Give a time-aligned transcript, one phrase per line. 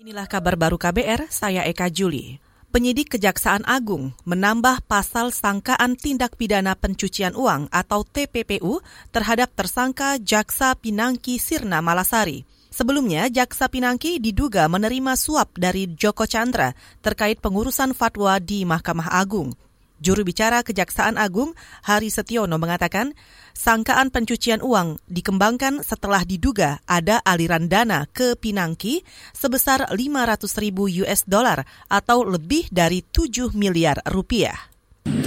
[0.00, 2.40] Inilah kabar baru KBR, saya Eka Juli.
[2.72, 8.80] Penyidik Kejaksaan Agung menambah pasal sangkaan tindak pidana pencucian uang atau TPPU
[9.12, 12.48] terhadap tersangka Jaksa Pinangki Sirna Malasari.
[12.72, 16.72] Sebelumnya, Jaksa Pinangki diduga menerima suap dari Joko Chandra
[17.04, 19.52] terkait pengurusan fatwa di Mahkamah Agung.
[20.00, 21.52] Juru bicara Kejaksaan Agung,
[21.84, 23.12] Hari Setiono mengatakan,
[23.52, 29.04] sangkaan pencucian uang dikembangkan setelah diduga ada aliran dana ke Pinangki
[29.36, 34.72] sebesar 500 ribu US dollar atau lebih dari 7 miliar rupiah.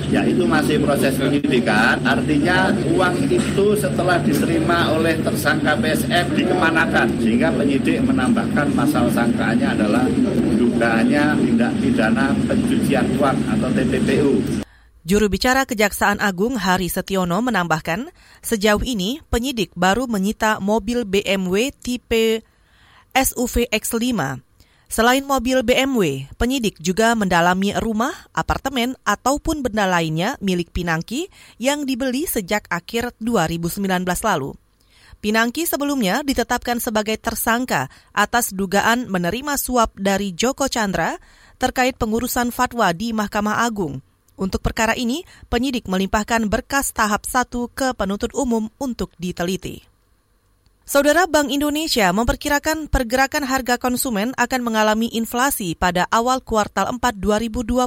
[0.09, 7.49] Ya itu masih proses penyidikan, artinya uang itu setelah diterima oleh tersangka PSF dikemanakan, sehingga
[7.49, 10.05] penyidik menambahkan pasal sangkaannya adalah
[10.53, 14.62] dugaannya tindak pidana pencucian uang atau TPPU.
[15.03, 18.07] Juru bicara Kejaksaan Agung Hari Setiono menambahkan,
[18.39, 22.39] sejauh ini penyidik baru menyita mobil BMW tipe
[23.11, 23.99] SUV X5.
[24.87, 31.27] Selain mobil BMW, penyidik juga mendalami rumah, apartemen, ataupun benda lainnya milik Pinangki
[31.59, 34.55] yang dibeli sejak akhir 2019 lalu.
[35.19, 41.19] Pinangki sebelumnya ditetapkan sebagai tersangka atas dugaan menerima suap dari Joko Chandra
[41.59, 44.12] terkait pengurusan fatwa di Mahkamah Agung.
[44.33, 49.85] Untuk perkara ini, penyidik melimpahkan berkas tahap satu ke penuntut umum untuk diteliti.
[50.83, 57.79] Saudara Bank Indonesia memperkirakan pergerakan harga konsumen akan mengalami inflasi pada awal kuartal 4 2020.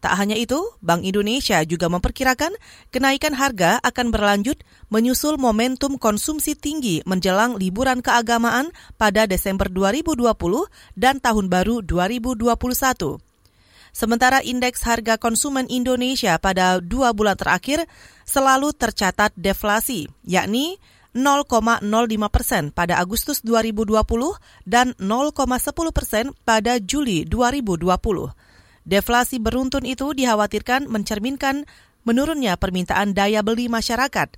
[0.00, 2.52] Tak hanya itu, Bank Indonesia juga memperkirakan
[2.92, 10.24] kenaikan harga akan berlanjut menyusul momentum konsumsi tinggi menjelang liburan keagamaan pada Desember 2020
[10.96, 13.33] dan Tahun Baru 2021.
[13.94, 17.86] Sementara indeks harga konsumen Indonesia pada dua bulan terakhir
[18.26, 20.82] selalu tercatat deflasi, yakni
[21.14, 21.78] 0,05
[22.26, 24.02] persen pada Agustus 2020
[24.66, 27.94] dan 0,10 persen pada Juli 2020.
[28.82, 31.62] Deflasi beruntun itu dikhawatirkan mencerminkan
[32.02, 34.34] menurunnya permintaan daya beli masyarakat.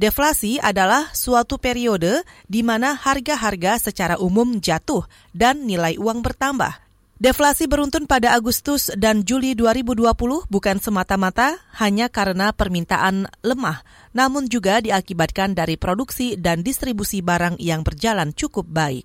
[0.00, 5.04] Deflasi adalah suatu periode di mana harga-harga secara umum jatuh
[5.36, 6.87] dan nilai uang bertambah.
[7.18, 10.06] Deflasi beruntun pada Agustus dan Juli 2020
[10.46, 13.82] bukan semata-mata hanya karena permintaan lemah,
[14.14, 19.02] namun juga diakibatkan dari produksi dan distribusi barang yang berjalan cukup baik.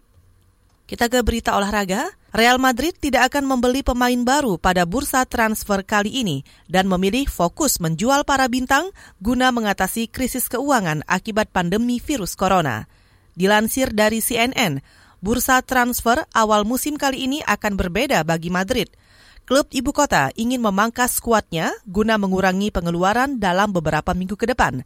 [0.85, 2.13] Kita ke berita olahraga.
[2.29, 7.81] Real Madrid tidak akan membeli pemain baru pada bursa transfer kali ini dan memilih fokus
[7.81, 8.94] menjual para bintang
[9.25, 12.85] guna mengatasi krisis keuangan akibat pandemi virus corona.
[13.34, 14.81] Dilansir dari CNN,
[15.24, 18.92] bursa transfer awal musim kali ini akan berbeda bagi Madrid.
[19.48, 24.84] Klub ibu kota ingin memangkas skuadnya guna mengurangi pengeluaran dalam beberapa minggu ke depan.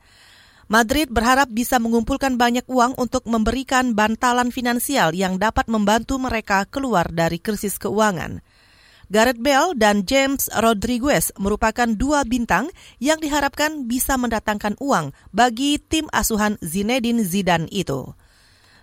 [0.70, 7.10] Madrid berharap bisa mengumpulkan banyak uang untuk memberikan bantalan finansial yang dapat membantu mereka keluar
[7.10, 8.46] dari krisis keuangan.
[9.08, 12.68] Gareth Bale dan James Rodriguez merupakan dua bintang
[13.00, 18.12] yang diharapkan bisa mendatangkan uang bagi tim asuhan Zinedine Zidane itu.